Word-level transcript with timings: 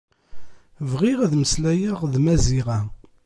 Bɣiɣ 0.91 1.19
ad 1.21 1.33
mmeslayeɣ 1.37 1.99
d 2.13 2.15
Maziɣa. 2.23 2.79